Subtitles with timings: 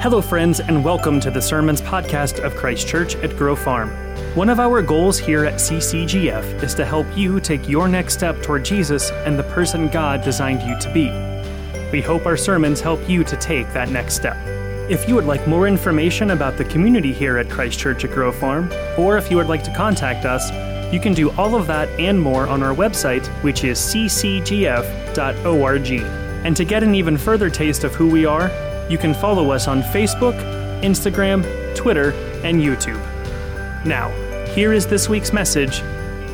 [0.00, 3.90] Hello, friends, and welcome to the Sermons podcast of Christ Church at Grove Farm.
[4.36, 8.40] One of our goals here at CCGF is to help you take your next step
[8.40, 11.10] toward Jesus and the person God designed you to be.
[11.90, 14.36] We hope our sermons help you to take that next step.
[14.88, 18.36] If you would like more information about the community here at Christ Church at Grove
[18.36, 20.48] Farm, or if you would like to contact us,
[20.92, 25.90] you can do all of that and more on our website, which is ccgf.org.
[26.46, 28.48] And to get an even further taste of who we are,
[28.88, 30.34] you can follow us on Facebook,
[30.82, 31.44] Instagram,
[31.76, 32.98] Twitter, and YouTube.
[33.84, 34.08] Now,
[34.54, 35.82] here is this week's message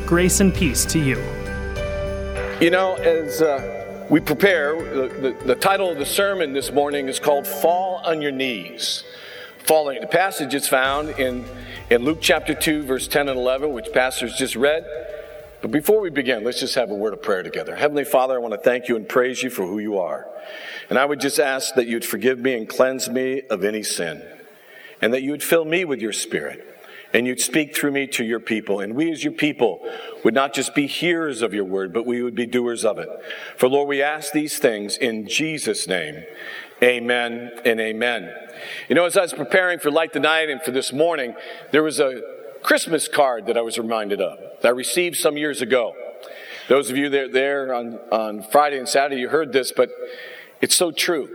[0.07, 1.17] Grace and peace to you.
[2.61, 7.09] You know, as uh, we prepare, the, the, the, title of the sermon this morning
[7.09, 9.03] is called Fall on Your Knees.
[9.59, 10.01] Falling.
[10.01, 11.47] The passage is found in,
[11.91, 14.85] in Luke chapter 2, verse 10 and 11, which pastors just read.
[15.65, 17.75] But before we begin, let's just have a word of prayer together.
[17.75, 20.29] Heavenly Father, I want to thank you and praise you for who you are.
[20.91, 24.23] And I would just ask that you'd forgive me and cleanse me of any sin,
[25.01, 28.23] and that you would fill me with your spirit, and you'd speak through me to
[28.23, 28.81] your people.
[28.81, 29.81] And we, as your people,
[30.23, 33.09] would not just be hearers of your word, but we would be doers of it.
[33.57, 36.25] For Lord, we ask these things in Jesus' name.
[36.83, 38.31] Amen and amen.
[38.91, 41.35] You know, as I was preparing for Light the Night and for this morning,
[41.73, 42.21] there was a
[42.65, 45.95] Christmas card that I was reminded of that I received some years ago.
[46.67, 49.91] Those of you that are there on, on Friday and Saturday, you heard this, but
[50.63, 51.29] it's so true.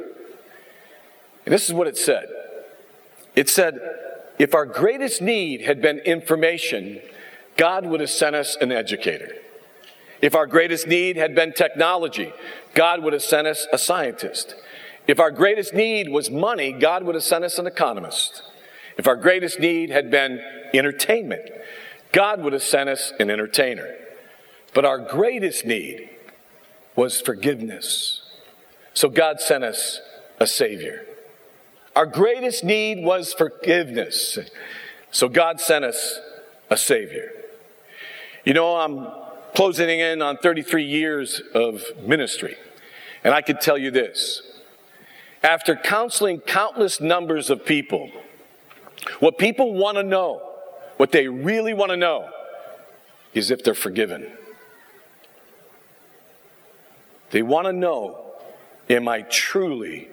[1.46, 2.26] And this is what it said
[3.36, 3.80] it said,
[4.40, 7.00] if our greatest need had been information,
[7.58, 9.36] God would have sent us an educator.
[10.22, 12.34] If our greatest need had been technology,
[12.74, 14.56] God would have sent us a scientist.
[15.08, 18.42] If our greatest need was money, God would have sent us an economist.
[19.00, 21.50] If our greatest need had been entertainment,
[22.12, 23.96] God would have sent us an entertainer.
[24.74, 26.10] But our greatest need
[26.98, 28.30] was forgiveness.
[28.94, 30.02] So God sent us
[30.38, 31.06] a Savior.
[31.96, 34.38] Our greatest need was forgiveness.
[35.12, 36.20] So God sent us
[36.70, 37.32] a Savior.
[38.44, 39.08] You know, I'm
[39.56, 42.58] closing in on 33 years of ministry,
[43.24, 44.42] and I could tell you this.
[45.42, 48.12] After counseling countless numbers of people,
[49.20, 50.42] what people want to know,
[50.98, 52.30] what they really want to know,
[53.34, 54.32] is if they're forgiven.
[57.32, 58.34] They want to know,
[58.90, 60.10] am I truly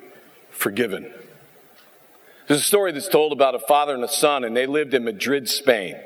[0.51, 1.13] forgiven?
[2.47, 5.05] There's a story that's told about a father and a son, and they lived in
[5.05, 5.97] Madrid, Spain.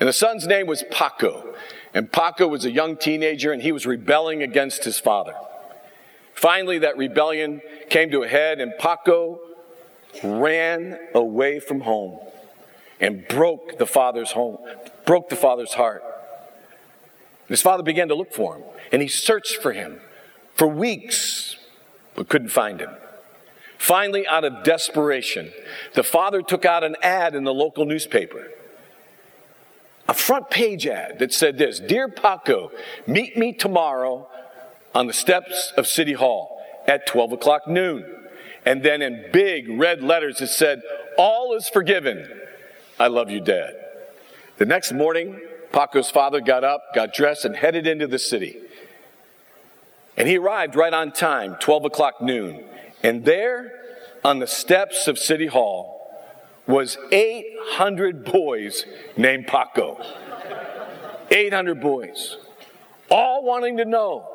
[0.00, 1.54] And the son's name was Paco.
[1.92, 5.34] And Paco was a young teenager, and he was rebelling against his father.
[6.32, 9.40] Finally, that rebellion came to a head, and Paco
[10.22, 12.18] ran away from home
[13.00, 14.58] and broke the father's home,
[15.04, 16.02] broke the father's heart.
[17.48, 20.00] His father began to look for him, and he searched for him
[20.54, 21.56] for weeks,
[22.14, 22.90] but couldn't find him.
[23.78, 25.52] Finally, out of desperation,
[25.94, 28.48] the father took out an ad in the local newspaper.
[30.08, 32.72] A front page ad that said this Dear Paco,
[33.06, 34.28] meet me tomorrow
[34.94, 38.17] on the steps of City Hall at 12 o'clock noon.
[38.68, 40.82] And then in big red letters, it said,
[41.16, 42.28] All is forgiven.
[43.00, 43.74] I love you, Dad.
[44.58, 45.40] The next morning,
[45.72, 48.58] Paco's father got up, got dressed, and headed into the city.
[50.18, 52.62] And he arrived right on time, 12 o'clock noon.
[53.02, 53.72] And there,
[54.22, 56.20] on the steps of City Hall,
[56.66, 58.84] was 800 boys
[59.16, 59.98] named Paco.
[61.30, 62.36] 800 boys.
[63.10, 64.28] All wanting to know,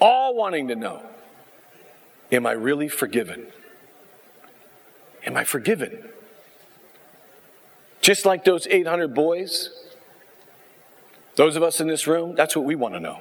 [0.00, 1.00] all wanting to know,
[2.30, 3.46] am I really forgiven?
[5.24, 6.08] Am I forgiven?
[8.00, 9.70] Just like those 800 boys,
[11.34, 13.20] those of us in this room, that's what we want to know.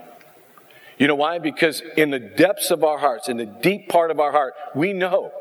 [0.98, 1.40] You know why?
[1.40, 4.94] Because in the depths of our hearts, in the deep part of our heart, we
[4.94, 5.32] know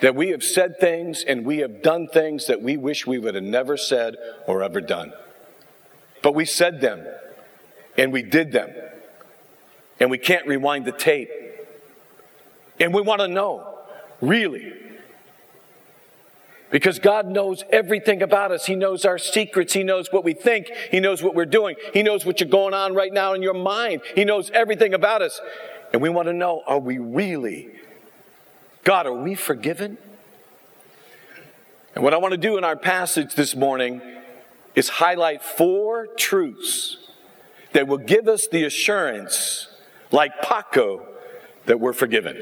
[0.00, 3.34] that we have said things and we have done things that we wish we would
[3.34, 4.16] have never said
[4.46, 5.12] or ever done.
[6.22, 7.06] But we said them
[7.98, 8.70] and we did them.
[9.98, 11.30] And we can't rewind the tape.
[12.80, 13.78] And we want to know,
[14.20, 14.72] really,
[16.70, 18.64] because God knows everything about us.
[18.64, 19.72] He knows our secrets.
[19.72, 20.70] He knows what we think.
[20.90, 21.76] He knows what we're doing.
[21.92, 24.02] He knows what you're going on right now in your mind.
[24.14, 25.40] He knows everything about us.
[25.92, 27.68] And we want to know, are we really,
[28.84, 29.98] God, are we forgiven?
[31.96, 34.00] And what I want to do in our passage this morning
[34.76, 36.96] is highlight four truths
[37.72, 39.66] that will give us the assurance,
[40.12, 41.04] like Paco,
[41.66, 42.40] that we're forgiven.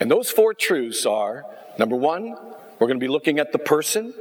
[0.00, 1.44] And those four truths are
[1.78, 2.36] number one,
[2.78, 4.14] we're going to be looking at the person,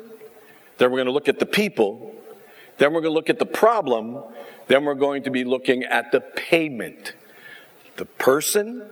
[0.78, 2.16] then we're going to look at the people,
[2.78, 4.24] then we're going to look at the problem,
[4.68, 7.14] then we're going to be looking at the payment.
[7.96, 8.88] The person,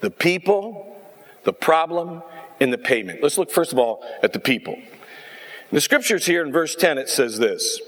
[0.00, 1.00] the people,
[1.44, 2.22] the problem,
[2.60, 3.22] and the payment.
[3.22, 4.74] Let's look first of all at the people.
[4.74, 7.80] In the scriptures here in verse 10, it says this.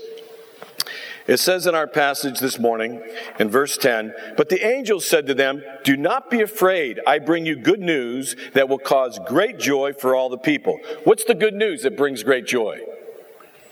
[1.27, 3.03] It says in our passage this morning
[3.39, 7.01] in verse 10, but the angel said to them, Do not be afraid.
[7.07, 10.81] I bring you good news that will cause great joy for all the people.
[11.05, 12.81] What's the good news that brings great joy?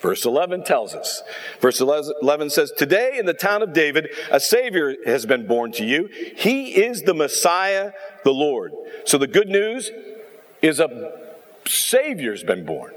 [0.00, 1.22] Verse 11 tells us.
[1.60, 5.84] Verse 11 says, Today in the town of David, a Savior has been born to
[5.84, 6.08] you.
[6.36, 7.92] He is the Messiah,
[8.24, 8.72] the Lord.
[9.04, 9.90] So the good news
[10.62, 11.12] is a
[11.66, 12.94] Savior's been born.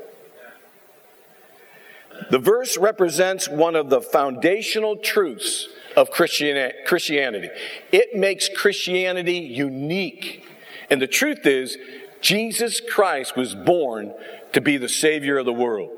[2.30, 7.50] The verse represents one of the foundational truths of Christianity.
[7.92, 10.48] It makes Christianity unique.
[10.90, 11.78] And the truth is,
[12.22, 14.14] Jesus Christ was born
[14.54, 15.92] to be the Savior of the world.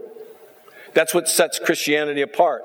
[0.93, 2.63] That's what sets Christianity apart.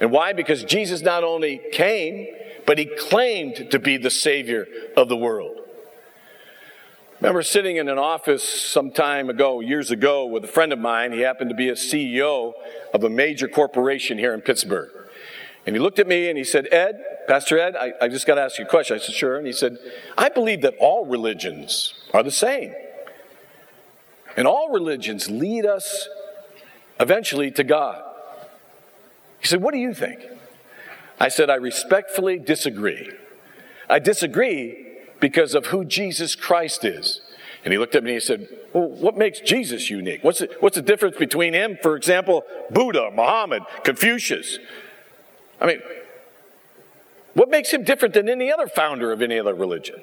[0.00, 0.32] And why?
[0.32, 2.26] Because Jesus not only came,
[2.66, 5.60] but he claimed to be the Savior of the world.
[7.20, 11.12] Remember sitting in an office some time ago, years ago, with a friend of mine.
[11.12, 12.52] He happened to be a CEO
[12.92, 14.90] of a major corporation here in Pittsburgh.
[15.66, 18.36] And he looked at me and he said, Ed, Pastor Ed, I, I just got
[18.36, 18.96] to ask you a question.
[18.96, 19.36] I said, sure.
[19.36, 19.78] And he said,
[20.16, 22.72] I believe that all religions are the same.
[24.36, 26.08] And all religions lead us
[27.00, 28.02] eventually to God.
[29.40, 30.20] He said, What do you think?
[31.18, 33.10] I said, I respectfully disagree.
[33.88, 37.20] I disagree because of who Jesus Christ is.
[37.64, 40.22] And he looked at me and he said, Well, what makes Jesus unique?
[40.22, 44.58] What's the, what's the difference between him, for example, Buddha, Muhammad, Confucius?
[45.60, 45.80] I mean,
[47.34, 50.00] what makes him different than any other founder of any other religion?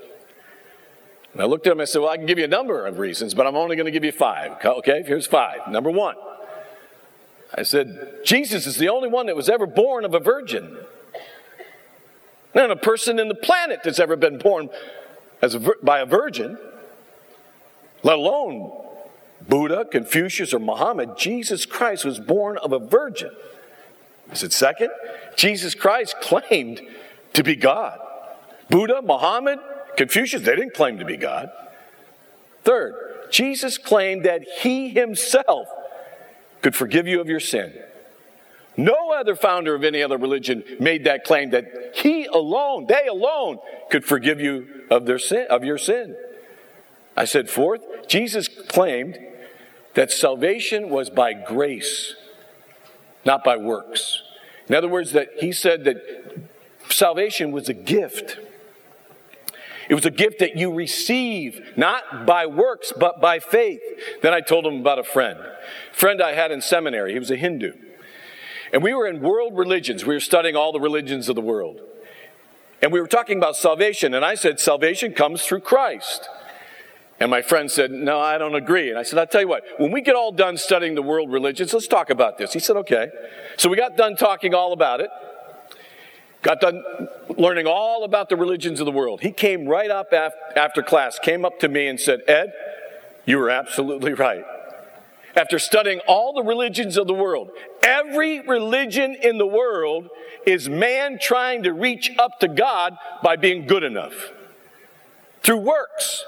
[1.32, 2.86] And I looked at him and I said, Well, I can give you a number
[2.86, 4.58] of reasons, but I'm only going to give you five.
[4.64, 5.68] Okay, here's five.
[5.70, 6.16] Number one,
[7.56, 10.78] I said, Jesus is the only one that was ever born of a virgin.
[12.54, 14.70] Not a person in the planet that's ever been born
[15.44, 16.58] as a, by a virgin,
[18.02, 18.72] let alone
[19.42, 21.18] Buddha, Confucius, or Muhammad.
[21.18, 23.32] Jesus Christ was born of a virgin.
[24.32, 24.90] I said, second,
[25.36, 26.82] Jesus Christ claimed
[27.34, 28.00] to be God.
[28.70, 29.60] Buddha, Muhammad,
[29.98, 31.52] Confucius, they didn't claim to be God.
[32.64, 35.68] Third, Jesus claimed that he himself
[36.62, 37.74] could forgive you of your sin.
[38.76, 43.60] No other founder of any other religion made that claim that he alone, they alone,
[43.92, 46.16] could forgive you of their sin, of your sin.
[47.16, 49.20] I said, fourth, Jesus claimed
[49.94, 52.16] that salvation was by grace,
[53.26, 54.24] not by works.
[54.68, 55.98] In other words, that he said that
[56.90, 58.40] salvation was a gift.
[59.90, 63.82] It was a gift that you receive, not by works, but by faith.
[64.24, 65.38] Then I told him about a friend.
[65.92, 67.14] Friend I had in seminary.
[67.14, 67.74] He was a Hindu.
[68.74, 70.04] And we were in world religions.
[70.04, 71.80] We were studying all the religions of the world.
[72.82, 74.16] And we were talking about salvation.
[74.16, 76.28] And I said, salvation comes through Christ.
[77.20, 78.90] And my friend said, No, I don't agree.
[78.90, 81.32] And I said, I'll tell you what, when we get all done studying the world
[81.32, 82.52] religions, let's talk about this.
[82.52, 83.10] He said, Okay.
[83.56, 85.10] So we got done talking all about it.
[86.42, 86.84] Got done
[87.38, 89.22] learning all about the religions of the world.
[89.22, 90.12] He came right up
[90.58, 92.52] after class, came up to me and said, Ed,
[93.26, 94.44] you were absolutely right.
[95.36, 97.50] After studying all the religions of the world,
[97.82, 100.10] every religion in the world
[100.46, 104.32] is man trying to reach up to God by being good enough
[105.42, 106.24] through works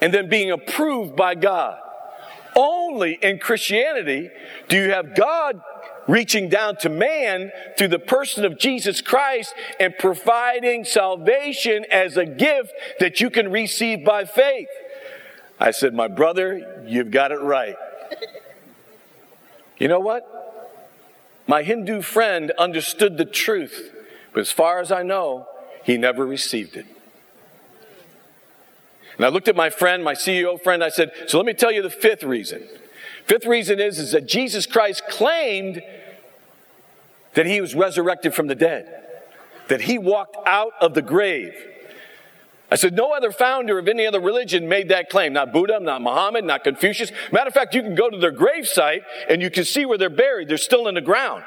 [0.00, 1.78] and then being approved by God.
[2.54, 4.30] Only in Christianity
[4.68, 5.60] do you have God
[6.08, 12.24] reaching down to man through the person of Jesus Christ and providing salvation as a
[12.24, 14.68] gift that you can receive by faith.
[15.58, 17.76] I said, My brother, you've got it right.
[19.78, 20.32] You know what?
[21.46, 23.92] My Hindu friend understood the truth,
[24.32, 25.46] but as far as I know,
[25.84, 26.86] he never received it.
[29.16, 31.72] And I looked at my friend, my CEO friend, I said, So let me tell
[31.72, 32.66] you the fifth reason.
[33.24, 35.82] Fifth reason is, is that Jesus Christ claimed
[37.34, 38.88] that he was resurrected from the dead,
[39.68, 41.54] that he walked out of the grave.
[42.76, 45.32] I said, no other founder of any other religion made that claim.
[45.32, 47.10] Not Buddha, not Muhammad, not Confucius.
[47.32, 50.10] Matter of fact, you can go to their gravesite and you can see where they're
[50.10, 50.48] buried.
[50.48, 51.42] They're still in the ground.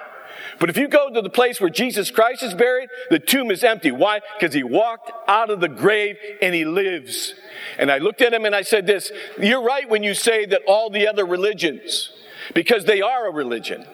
[0.59, 3.63] But if you go to the place where Jesus Christ is buried, the tomb is
[3.63, 3.91] empty.
[3.91, 4.21] Why?
[4.39, 7.36] Because he walked out of the grave and he lives.
[7.77, 10.63] And I looked at him and I said this, you're right when you say that
[10.65, 12.09] all the other religions,
[12.55, 13.86] because they are a religion.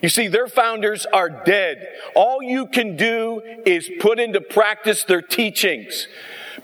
[0.00, 1.88] You see, their founders are dead.
[2.14, 6.06] All you can do is put into practice their teachings.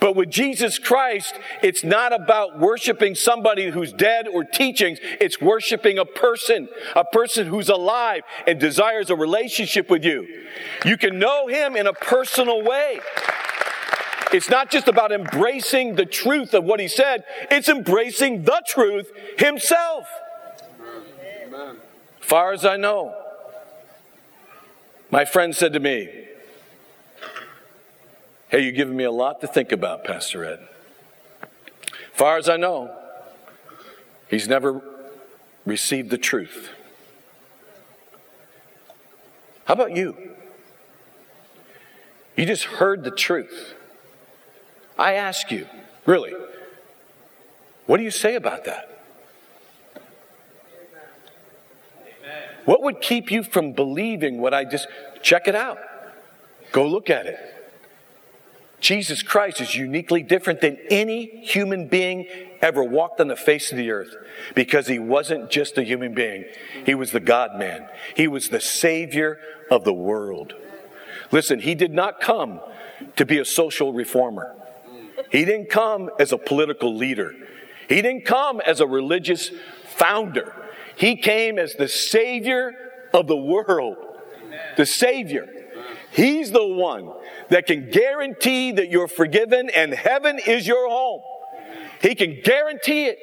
[0.00, 4.98] But with Jesus Christ, it's not about worshiping somebody who's dead or teachings.
[5.20, 10.26] It's worshiping a person, a person who's alive and desires a relationship with you.
[10.84, 13.00] You can know him in a personal way.
[14.32, 19.12] It's not just about embracing the truth of what he said, it's embracing the truth
[19.38, 20.08] himself.
[21.46, 21.76] Amen.
[22.20, 23.14] Far as I know,
[25.10, 26.26] my friend said to me,
[28.54, 30.60] Hey, you're giving me a lot to think about, Pastor Ed.
[32.12, 32.96] Far as I know,
[34.28, 34.80] he's never
[35.66, 36.70] received the truth.
[39.64, 40.16] How about you?
[42.36, 43.74] You just heard the truth.
[44.96, 45.66] I ask you,
[46.06, 46.34] really,
[47.86, 49.00] what do you say about that?
[52.66, 54.86] What would keep you from believing what I just
[55.22, 55.80] check it out?
[56.70, 57.63] Go look at it.
[58.84, 62.26] Jesus Christ is uniquely different than any human being
[62.60, 64.14] ever walked on the face of the earth
[64.54, 66.44] because he wasn't just a human being.
[66.84, 67.88] He was the God man.
[68.14, 70.52] He was the savior of the world.
[71.32, 72.60] Listen, he did not come
[73.16, 74.54] to be a social reformer.
[75.32, 77.34] He didn't come as a political leader.
[77.88, 79.50] He didn't come as a religious
[79.96, 80.54] founder.
[80.94, 82.74] He came as the savior
[83.14, 83.96] of the world.
[84.76, 85.63] The savior.
[86.14, 87.10] He's the one
[87.48, 91.22] that can guarantee that you're forgiven and heaven is your home.
[92.00, 93.18] He can guarantee it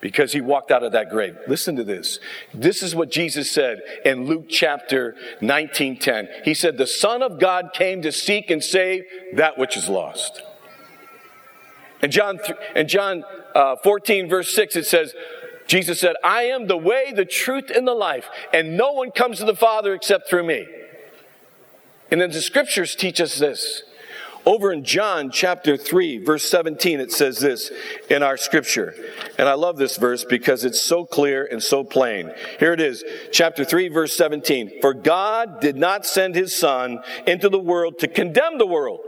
[0.00, 1.36] because he walked out of that grave.
[1.46, 2.20] Listen to this.
[2.54, 6.26] This is what Jesus said in Luke chapter 19:10.
[6.42, 9.04] He said, "The Son of God came to seek and save
[9.34, 10.42] that which is lost."
[12.00, 12.40] In John,
[12.74, 15.14] in John uh, 14, verse 6, it says,
[15.66, 19.38] Jesus said, I am the way, the truth, and the life, and no one comes
[19.38, 20.66] to the Father except through me.
[22.12, 23.84] And then the scriptures teach us this.
[24.44, 27.72] Over in John chapter 3, verse 17, it says this
[28.10, 28.94] in our scripture.
[29.38, 32.30] And I love this verse because it's so clear and so plain.
[32.60, 33.02] Here it is,
[33.32, 34.82] chapter 3, verse 17.
[34.82, 39.00] For God did not send his Son into the world to condemn the world,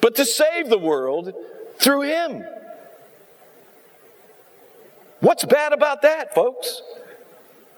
[0.00, 1.34] but to save the world
[1.78, 2.44] through him.
[5.20, 6.82] What's bad about that, folks?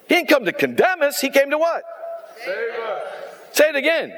[0.09, 1.83] He didn't come to condemn us, he came to what?
[3.53, 4.13] Say it again.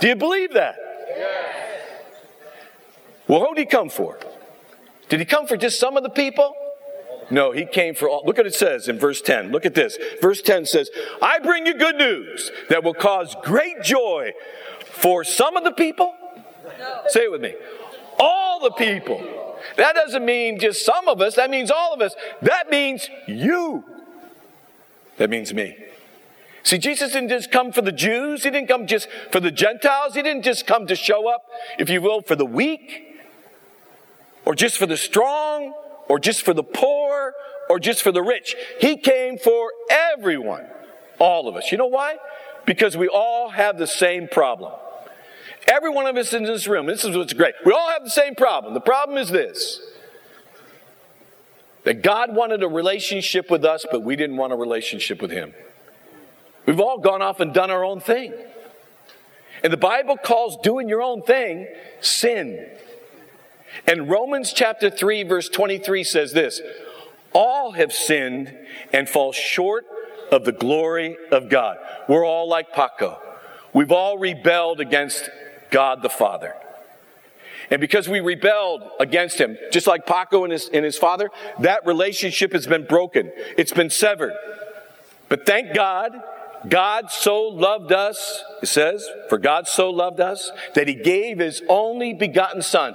[0.00, 0.76] Do you believe that?
[1.08, 1.80] Yes.
[3.26, 4.18] Well, who did he come for?
[5.08, 6.54] Did he come for just some of the people?
[7.30, 8.22] No, he came for all.
[8.26, 9.50] Look at it says in verse 10.
[9.50, 9.98] Look at this.
[10.20, 10.90] Verse 10 says,
[11.22, 14.32] I bring you good news that will cause great joy
[14.84, 16.14] for some of the people.
[16.78, 17.02] No.
[17.08, 17.54] Say it with me.
[18.18, 19.56] All the people.
[19.76, 21.36] That doesn't mean just some of us.
[21.36, 22.14] That means all of us.
[22.42, 23.84] That means you.
[25.16, 25.76] That means me.
[26.64, 28.42] See, Jesus didn't just come for the Jews.
[28.42, 30.14] He didn't come just for the Gentiles.
[30.14, 31.44] He didn't just come to show up,
[31.78, 33.20] if you will, for the weak,
[34.46, 35.74] or just for the strong,
[36.08, 37.34] or just for the poor,
[37.68, 38.56] or just for the rich.
[38.80, 40.64] He came for everyone.
[41.18, 41.70] All of us.
[41.70, 42.16] You know why?
[42.64, 44.72] Because we all have the same problem.
[45.70, 47.54] Every one of us in this room, this is what's great.
[47.64, 48.72] We all have the same problem.
[48.72, 49.80] The problem is this
[51.84, 55.52] that God wanted a relationship with us, but we didn't want a relationship with Him.
[56.66, 58.32] We've all gone off and done our own thing.
[59.62, 61.66] And the Bible calls doing your own thing
[62.00, 62.68] sin.
[63.86, 66.60] And Romans chapter 3, verse 23 says this
[67.32, 68.56] All have sinned
[68.92, 69.84] and fall short
[70.30, 71.78] of the glory of God.
[72.08, 73.20] We're all like Paco.
[73.72, 75.28] We've all rebelled against
[75.70, 76.54] God the Father.
[77.70, 81.30] And because we rebelled against him, just like Paco and his, and his father,
[81.60, 83.32] that relationship has been broken.
[83.56, 84.34] It's been severed.
[85.28, 86.12] But thank God
[86.68, 91.62] God so loved us, it says, for God so loved us that he gave his
[91.68, 92.94] only begotten son.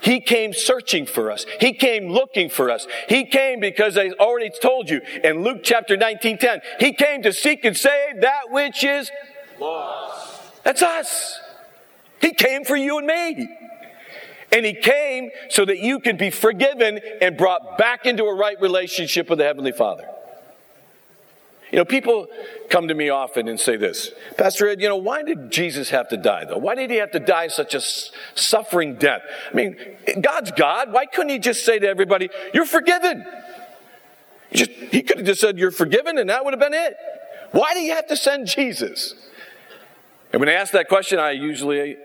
[0.00, 1.46] He came searching for us.
[1.60, 2.86] He came looking for us.
[3.08, 7.32] He came because I already told you in Luke chapter 19, 10, he came to
[7.32, 9.10] seek and save that which is
[9.60, 10.42] lost.
[10.64, 11.40] That's us.
[12.20, 13.48] He came for you and me.
[14.50, 18.60] And he came so that you could be forgiven and brought back into a right
[18.60, 20.08] relationship with the Heavenly Father.
[21.72, 22.28] You know, people
[22.68, 26.08] come to me often and say this Pastor Ed, you know, why did Jesus have
[26.10, 26.58] to die, though?
[26.58, 29.22] Why did he have to die such a suffering death?
[29.50, 29.76] I mean,
[30.20, 30.92] God's God.
[30.92, 33.26] Why couldn't he just say to everybody, You're forgiven?
[34.50, 36.94] He, just, he could have just said, You're forgiven, and that would have been it.
[37.52, 39.14] Why do you have to send Jesus?
[40.30, 41.96] And when I ask that question, I usually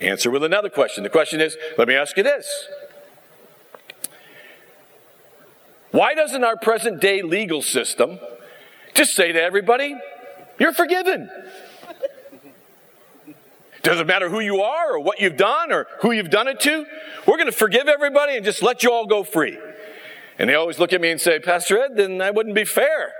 [0.00, 1.04] answer with another question.
[1.04, 2.68] The question is let me ask you this.
[5.90, 8.18] Why doesn't our present day legal system
[8.94, 9.96] just say to everybody,
[10.58, 11.30] you're forgiven.
[13.82, 16.86] Doesn't matter who you are or what you've done or who you've done it to.
[17.26, 19.58] We're going to forgive everybody and just let you all go free.
[20.38, 23.12] And they always look at me and say, Pastor Ed, then that wouldn't be fair.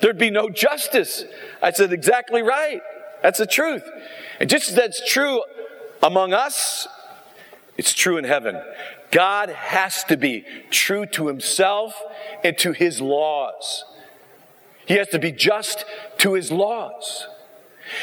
[0.00, 1.24] There'd be no justice.
[1.62, 2.82] I said, exactly right.
[3.22, 3.88] That's the truth.
[4.38, 5.42] And just as that's true
[6.02, 6.86] among us,
[7.78, 8.60] it's true in heaven.
[9.10, 11.94] God has to be true to himself
[12.42, 13.84] and to his laws.
[14.86, 15.84] He has to be just
[16.18, 17.26] to his laws.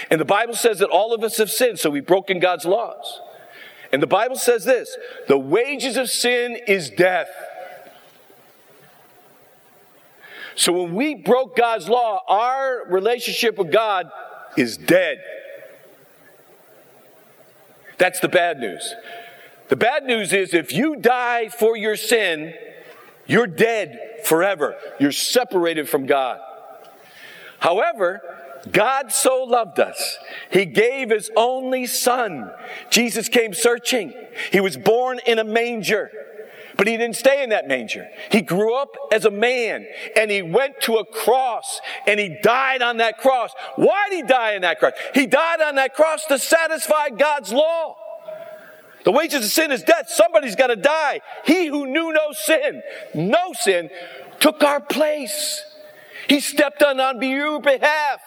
[0.09, 3.21] And the Bible says that all of us have sinned, so we've broken God's laws.
[3.91, 4.95] And the Bible says this
[5.27, 7.29] the wages of sin is death.
[10.55, 14.11] So when we broke God's law, our relationship with God
[14.57, 15.17] is dead.
[17.97, 18.95] That's the bad news.
[19.69, 22.53] The bad news is if you die for your sin,
[23.25, 24.75] you're dead forever.
[24.99, 26.39] You're separated from God.
[27.61, 28.21] However,
[28.71, 30.17] God so loved us,
[30.51, 32.51] He gave His only Son.
[32.89, 34.13] Jesus came searching.
[34.51, 36.11] He was born in a manger.
[36.77, 38.07] But he didn't stay in that manger.
[38.31, 42.81] He grew up as a man and he went to a cross and he died
[42.81, 43.51] on that cross.
[43.75, 44.93] Why did he die on that cross?
[45.13, 47.97] He died on that cross to satisfy God's law.
[49.03, 50.09] The wages of sin is death.
[50.09, 51.21] Somebody's got to die.
[51.45, 52.81] He who knew no sin,
[53.13, 53.89] no sin,
[54.39, 55.63] took our place.
[56.27, 58.21] He stepped on on your behalf.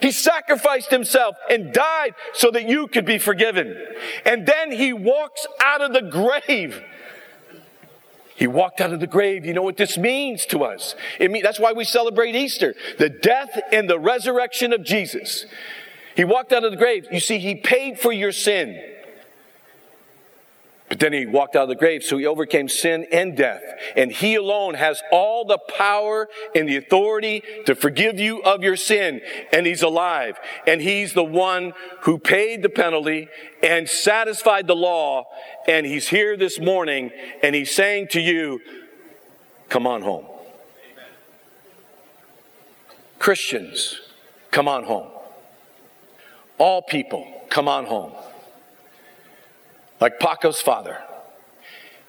[0.00, 3.76] He sacrificed himself and died so that you could be forgiven.
[4.24, 6.82] And then he walks out of the grave.
[8.34, 9.44] He walked out of the grave.
[9.44, 10.94] You know what this means to us?
[11.18, 12.74] It mean, that's why we celebrate Easter.
[12.98, 15.44] The death and the resurrection of Jesus.
[16.16, 17.06] He walked out of the grave.
[17.12, 18.82] You see, he paid for your sin.
[20.90, 23.62] But then he walked out of the grave, so he overcame sin and death.
[23.96, 28.74] And he alone has all the power and the authority to forgive you of your
[28.74, 29.20] sin.
[29.52, 30.36] And he's alive.
[30.66, 33.28] And he's the one who paid the penalty
[33.62, 35.26] and satisfied the law.
[35.68, 38.60] And he's here this morning and he's saying to you,
[39.68, 40.26] come on home.
[43.20, 44.00] Christians,
[44.50, 45.12] come on home.
[46.58, 48.12] All people, come on home
[50.00, 50.98] like Paco's father.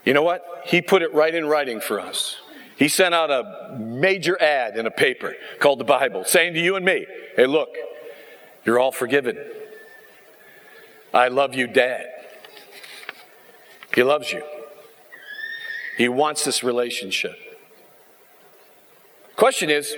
[0.06, 0.64] You know what?
[0.66, 2.38] He put it right in writing for us.
[2.76, 6.76] He sent out a major ad in a paper called the Bible saying to you
[6.76, 7.70] and me, hey, look,
[8.66, 9.38] you're all forgiven.
[11.14, 12.08] I love you, Dad.
[13.94, 14.42] He loves you.
[15.98, 17.36] He wants this relationship.
[19.36, 19.96] Question is,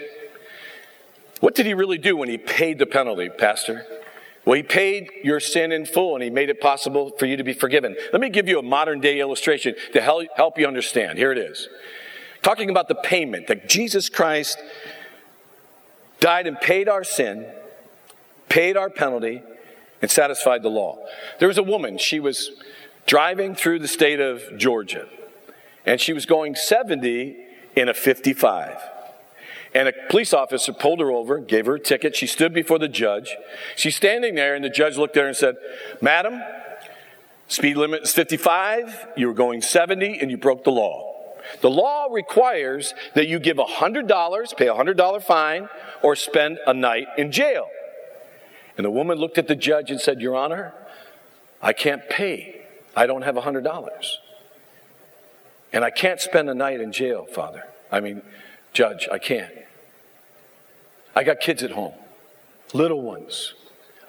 [1.40, 3.86] what did he really do when he paid the penalty, Pastor?
[4.46, 7.44] Well, he paid your sin in full and he made it possible for you to
[7.44, 7.96] be forgiven.
[8.12, 11.18] Let me give you a modern day illustration to help you understand.
[11.18, 11.70] Here it is.
[12.42, 14.58] Talking about the payment that Jesus Christ
[16.20, 17.46] died and paid our sin,
[18.50, 19.42] paid our penalty,
[20.02, 21.00] and satisfied the law.
[21.40, 22.52] There was a woman, she was
[23.06, 25.08] driving through the state of Georgia,
[25.86, 27.38] and she was going 70
[27.78, 28.78] in a 55.
[29.76, 32.16] And a police officer pulled her over, gave her a ticket.
[32.16, 33.36] She stood before the judge.
[33.76, 35.56] She's standing there, and the judge looked at her and said,
[36.02, 36.44] Madam,
[37.48, 39.08] speed limit is 55.
[39.18, 41.12] You were going 70, and you broke the law.
[41.62, 45.70] The law requires that you give $100, pay a $100 fine,
[46.04, 47.68] or spend a night in jail.
[48.78, 50.74] And the woman looked at the judge and said, Your Honor,
[51.62, 52.62] I can't pay.
[52.96, 54.04] I don't have $100.
[55.74, 57.64] And I can't spend a night in jail, Father.
[57.92, 58.22] I mean,
[58.74, 59.54] Judge, I can't.
[61.16, 61.94] I got kids at home,
[62.74, 63.54] little ones.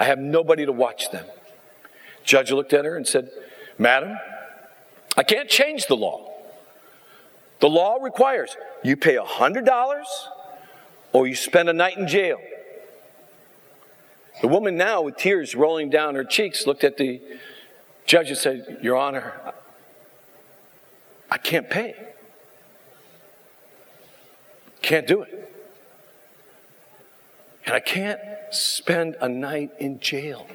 [0.01, 1.27] I have nobody to watch them.
[2.25, 3.31] Judge looked at her and said,
[3.79, 4.19] Madam,
[5.17, 6.33] I can't change the law.
[7.61, 10.05] The law requires you pay $100
[11.13, 12.41] or you spend a night in jail.
[14.43, 17.23] The woman now, with tears rolling down her cheeks, looked at the
[18.05, 19.33] judge and said, Your Honor,
[21.31, 21.95] I can't pay.
[24.83, 25.54] Can't do it.
[27.67, 30.47] And I can't spend a night in jail.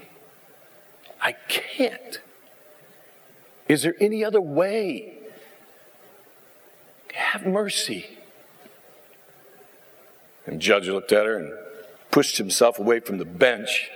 [1.21, 2.21] I can't.
[3.67, 5.13] Is there any other way?
[7.13, 8.17] Have mercy.
[10.45, 11.53] And judge looked at her and
[12.11, 13.89] pushed himself away from the bench.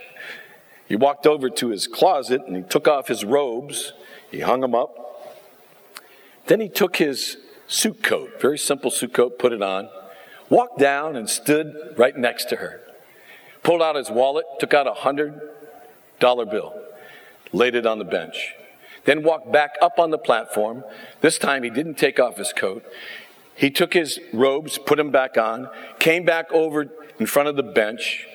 [0.88, 3.94] He walked over to his closet and he took off his robes.
[4.30, 5.00] He hung them up.
[6.48, 9.90] Then he took his suit coat, very simple suit coat, put it on,
[10.50, 12.82] walked down and stood right next to her
[13.64, 15.40] pulled out his wallet, took out a hundred
[16.20, 16.74] dollar bill,
[17.52, 18.54] laid it on the bench,
[19.06, 20.84] then walked back up on the platform.
[21.22, 22.86] This time he didn't take off his coat.
[23.56, 26.88] He took his robes, put them back on, came back over
[27.20, 28.28] in front of the bench,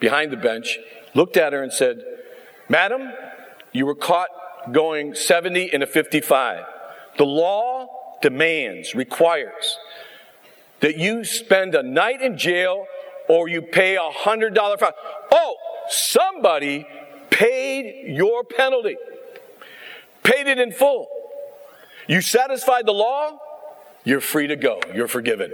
[0.00, 0.78] behind the bench,
[1.14, 2.02] looked at her and said,
[2.68, 3.12] Madam,
[3.72, 4.28] you were caught
[4.72, 6.64] going 70 in a 55.
[7.16, 9.78] The law demands, requires
[10.80, 12.86] that you spend a night in jail
[13.28, 14.92] or you pay a hundred dollar fine.
[15.30, 15.56] Oh,
[15.88, 16.86] somebody
[17.30, 18.96] paid your penalty,
[20.22, 21.08] paid it in full.
[22.08, 23.38] You satisfied the law,
[24.04, 24.80] you're free to go.
[24.94, 25.52] You're forgiven.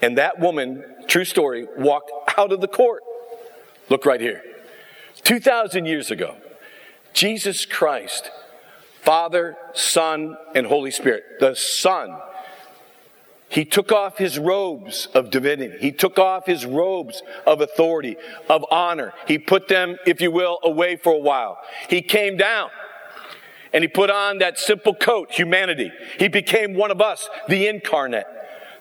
[0.00, 3.02] And that woman, true story, walked out of the court.
[3.90, 4.42] Look right here.
[5.22, 6.36] 2,000 years ago,
[7.12, 8.30] Jesus Christ,
[9.02, 12.16] Father, Son, and Holy Spirit, the Son,
[13.50, 15.76] he took off his robes of divinity.
[15.80, 18.16] He took off his robes of authority,
[18.48, 19.12] of honor.
[19.26, 21.58] He put them, if you will, away for a while.
[21.88, 22.70] He came down
[23.72, 25.90] and he put on that simple coat, humanity.
[26.18, 28.26] He became one of us, the incarnate,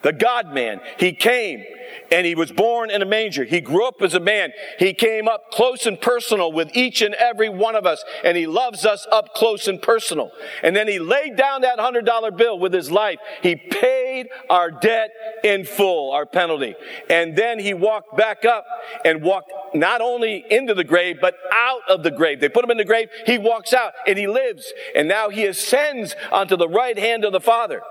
[0.04, 0.82] the God man.
[1.00, 1.66] He came
[2.12, 3.44] and he was born in a manger.
[3.44, 4.52] He grew up as a man.
[4.78, 8.48] He came up close and personal with each and every one of us, and he
[8.48, 10.32] loves us up close and personal.
[10.64, 13.20] And then he laid down that hundred dollar bill with his life.
[13.42, 15.12] He paid our debt
[15.44, 16.76] in full, our penalty.
[17.10, 18.66] And then he walked back up
[19.06, 22.40] and walked not only into the grave, but out of the grave.
[22.40, 23.10] They put him in the grave.
[23.26, 24.72] He walks out and he lives.
[24.96, 27.82] And now he ascends onto the right hand of the Father.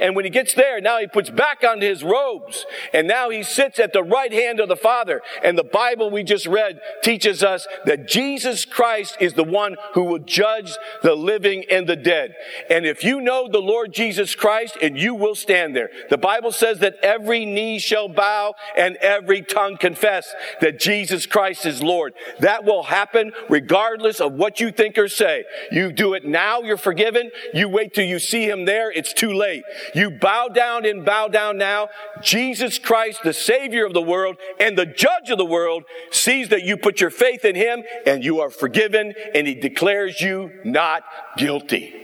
[0.00, 2.66] And when he gets there, now he puts back on his robes.
[2.92, 5.22] And now he sits at the right hand of the Father.
[5.42, 10.04] And the Bible we just read teaches us that Jesus Christ is the one who
[10.04, 12.34] will judge the living and the dead.
[12.70, 15.90] And if you know the Lord Jesus Christ, and you will stand there.
[16.10, 21.66] The Bible says that every knee shall bow and every tongue confess that Jesus Christ
[21.66, 22.14] is Lord.
[22.40, 25.44] That will happen regardless of what you think or say.
[25.70, 27.30] You do it now, you're forgiven.
[27.54, 29.64] You wait till you see him there, it's too late.
[29.94, 31.88] You bow down and bow down now.
[32.22, 36.62] Jesus Christ, the Savior of the world and the judge of the world, sees that
[36.62, 41.04] you put your faith in him and you are forgiven and he declares you not
[41.36, 41.94] guilty.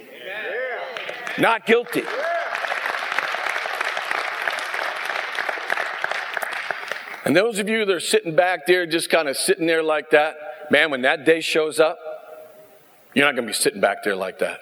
[1.38, 2.04] Not guilty.
[7.24, 10.10] And those of you that are sitting back there, just kind of sitting there like
[10.10, 10.36] that,
[10.70, 11.98] man, when that day shows up,
[13.14, 14.60] you're not going to be sitting back there like that.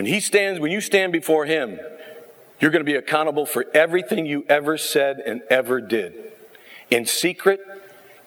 [0.00, 1.78] When he stands, when you stand before him,
[2.58, 6.14] you're going to be accountable for everything you ever said and ever did.
[6.90, 7.60] In secret,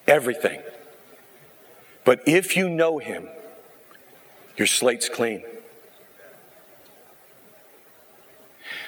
[0.08, 0.62] everything.
[2.06, 3.28] But if you know him,
[4.56, 5.44] your slate's clean.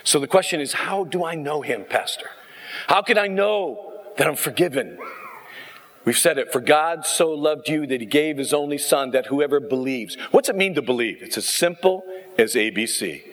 [0.03, 2.29] So the question is, how do I know him, Pastor?
[2.85, 4.99] How can I know that I'm forgiven?
[6.05, 9.25] We've said it, for God so loved you that he gave his only son that
[9.25, 10.17] whoever believes.
[10.29, 11.23] What's it mean to believe?
[11.23, 12.05] It's as simple
[12.37, 13.23] as ABC.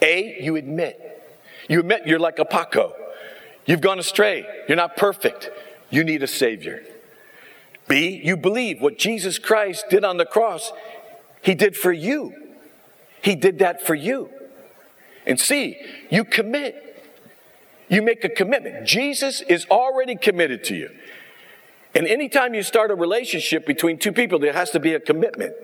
[0.00, 0.98] A, you admit.
[1.68, 2.94] You admit you're like a Paco.
[3.66, 4.44] You've gone astray.
[4.68, 5.50] You're not perfect.
[5.90, 6.82] You need a savior.
[7.88, 10.72] B, you believe what Jesus Christ did on the cross,
[11.42, 12.32] he did for you.
[13.20, 14.30] He did that for you.
[15.26, 15.76] And C,
[16.10, 16.88] you commit.
[17.88, 18.86] You make a commitment.
[18.86, 20.90] Jesus is already committed to you.
[21.94, 25.54] And anytime you start a relationship between two people, there has to be a commitment.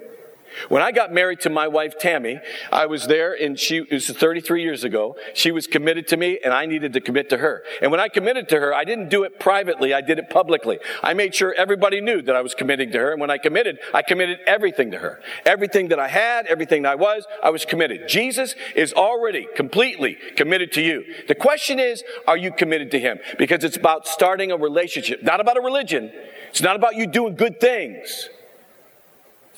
[0.68, 2.40] When I got married to my wife Tammy,
[2.72, 5.16] I was there and she, it was 33 years ago.
[5.34, 7.62] She was committed to me and I needed to commit to her.
[7.80, 10.78] And when I committed to her, I didn't do it privately, I did it publicly.
[11.02, 13.12] I made sure everybody knew that I was committing to her.
[13.12, 15.20] And when I committed, I committed everything to her.
[15.44, 18.08] Everything that I had, everything that I was, I was committed.
[18.08, 21.04] Jesus is already completely committed to you.
[21.26, 23.18] The question is, are you committed to him?
[23.38, 26.12] Because it's about starting a relationship, not about a religion.
[26.50, 28.28] It's not about you doing good things.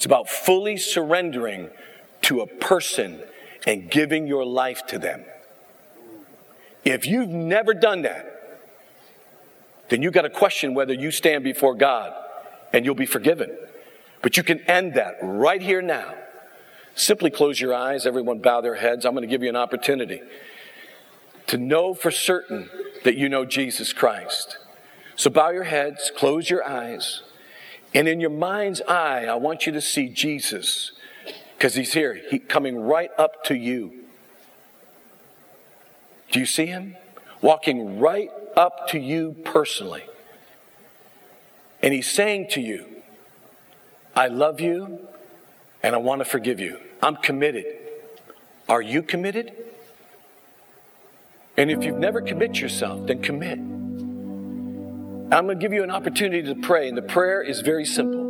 [0.00, 1.68] It's about fully surrendering
[2.22, 3.20] to a person
[3.66, 5.26] and giving your life to them.
[6.86, 8.62] If you've never done that,
[9.90, 12.14] then you've got to question whether you stand before God
[12.72, 13.54] and you'll be forgiven.
[14.22, 16.14] But you can end that right here now.
[16.94, 19.04] Simply close your eyes, everyone bow their heads.
[19.04, 20.22] I'm going to give you an opportunity
[21.48, 22.70] to know for certain
[23.04, 24.56] that you know Jesus Christ.
[25.16, 27.22] So bow your heads, close your eyes.
[27.94, 30.92] And in your mind's eye, I want you to see Jesus
[31.56, 33.92] because he's here, he, coming right up to you.
[36.30, 36.96] Do you see him?
[37.42, 40.04] Walking right up to you personally.
[41.82, 42.86] And he's saying to you,
[44.14, 45.00] I love you
[45.82, 46.78] and I want to forgive you.
[47.02, 47.66] I'm committed.
[48.68, 49.52] Are you committed?
[51.56, 53.58] And if you've never commit yourself, then commit.
[55.32, 58.24] I'm going to give you an opportunity to pray, and the prayer is very simple.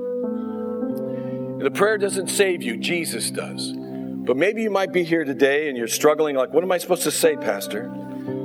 [1.62, 3.72] The prayer doesn't save you, Jesus does.
[3.72, 7.04] But maybe you might be here today and you're struggling, like, what am I supposed
[7.04, 7.90] to say, Pastor?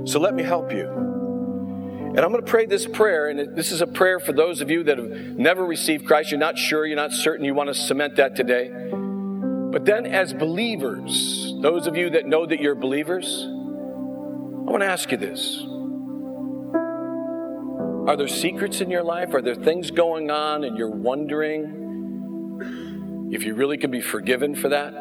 [0.05, 0.87] So let me help you.
[0.87, 4.71] And I'm going to pray this prayer, and this is a prayer for those of
[4.71, 6.31] you that have never received Christ.
[6.31, 8.69] You're not sure, you're not certain, you want to cement that today.
[8.69, 14.87] But then, as believers, those of you that know that you're believers, I want to
[14.87, 15.61] ask you this
[18.07, 19.33] Are there secrets in your life?
[19.33, 21.81] Are there things going on and you're wondering
[23.31, 24.93] if you really can be forgiven for that?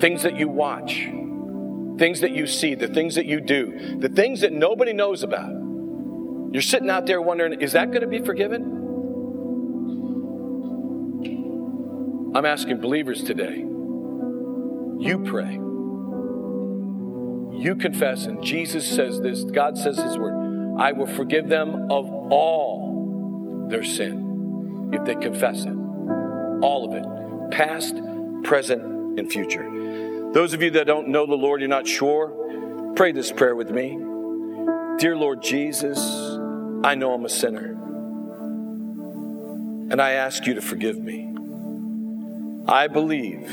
[0.00, 1.08] Things that you watch,
[1.98, 5.50] things that you see, the things that you do, the things that nobody knows about.
[6.52, 8.62] You're sitting out there wondering, is that going to be forgiven?
[12.36, 13.56] I'm asking believers today.
[14.98, 15.65] You pray.
[17.56, 20.36] You confess, and Jesus says this, God says His word
[20.78, 25.74] I will forgive them of all their sin if they confess it.
[26.62, 27.96] All of it, past,
[28.44, 29.64] present, and future.
[30.32, 33.70] Those of you that don't know the Lord, you're not sure, pray this prayer with
[33.70, 33.98] me.
[34.98, 35.98] Dear Lord Jesus,
[36.84, 37.72] I know I'm a sinner,
[39.90, 41.34] and I ask you to forgive me.
[42.68, 43.50] I believe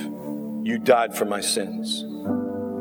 [0.65, 2.03] you died for my sins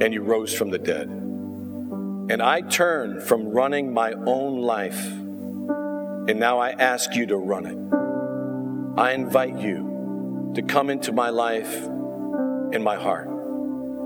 [0.00, 1.08] and you rose from the dead.
[1.08, 7.66] And I turn from running my own life, and now I ask you to run
[7.66, 9.00] it.
[9.00, 13.28] I invite you to come into my life and my heart.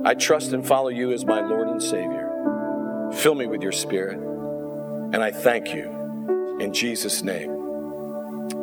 [0.04, 3.10] I trust and follow you as my Lord and Savior.
[3.12, 7.50] Fill me with your Spirit, and I thank you in Jesus' name.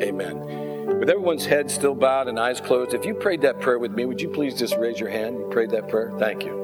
[0.02, 1.00] Amen.
[1.00, 4.06] With everyone's head still bowed and eyes closed, if you prayed that prayer with me,
[4.06, 5.38] would you please just raise your hand?
[5.38, 6.12] You prayed that prayer?
[6.18, 6.63] Thank you.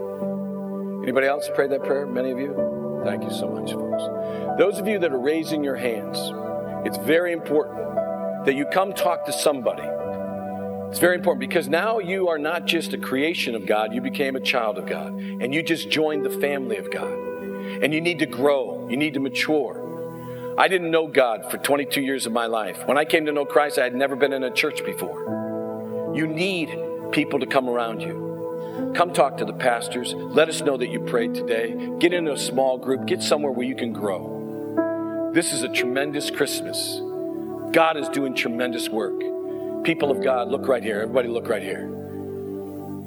[1.10, 2.06] Anybody else prayed that prayer?
[2.06, 3.02] Many of you?
[3.04, 4.04] Thank you so much, folks.
[4.60, 6.19] Those of you that are raising your hands,
[6.86, 9.82] it's very important that you come talk to somebody.
[10.88, 14.36] It's very important because now you are not just a creation of God, you became
[14.36, 17.12] a child of God, and you just joined the family of God.
[17.12, 20.54] And you need to grow, you need to mature.
[20.60, 22.86] I didn't know God for 22 years of my life.
[22.86, 26.13] When I came to know Christ, I had never been in a church before.
[26.13, 26.69] You need
[27.12, 28.29] people to come around you.
[28.95, 30.13] Come talk to the pastors.
[30.13, 31.75] Let us know that you prayed today.
[31.99, 33.06] Get in a small group.
[33.06, 35.32] Get somewhere where you can grow.
[35.34, 36.99] This is a tremendous Christmas.
[37.71, 39.19] God is doing tremendous work.
[39.84, 41.02] People of God, look right here.
[41.02, 41.86] Everybody, look right here.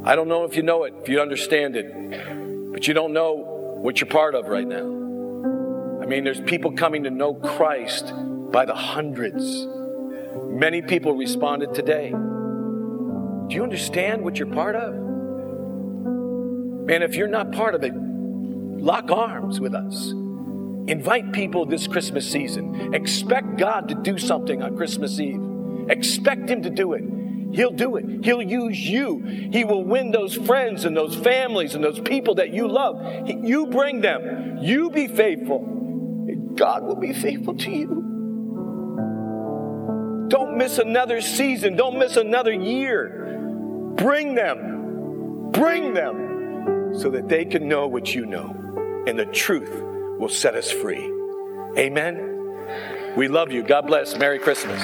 [0.05, 3.35] I don't know if you know it, if you understand it, but you don't know
[3.81, 4.87] what you're part of right now.
[6.01, 8.13] I mean, there's people coming to know Christ
[8.51, 9.67] by the hundreds.
[10.49, 12.11] Many people responded today.
[12.11, 15.12] Do you understand what you're part of?
[16.85, 20.11] Man, if you're not part of it, lock arms with us.
[20.89, 22.93] Invite people this Christmas season.
[22.93, 25.41] Expect God to do something on Christmas Eve.
[25.89, 27.05] Expect Him to do it.
[27.55, 28.25] He'll do it.
[28.25, 29.21] He'll use you.
[29.53, 33.29] He will win those friends and those families and those people that you love.
[33.29, 34.59] You bring them.
[34.61, 35.61] You be faithful.
[36.57, 37.87] God will be faithful to you.
[40.29, 41.77] Don't miss another season.
[41.77, 43.39] Don't miss another year.
[43.95, 45.51] Bring them.
[45.53, 46.32] Bring them
[46.95, 49.05] so that they can know what you know.
[49.07, 49.71] And the truth
[50.19, 51.13] will set us free.
[51.77, 53.15] Amen.
[53.17, 53.63] We love you.
[53.63, 54.17] God bless.
[54.17, 54.81] Merry Christmas.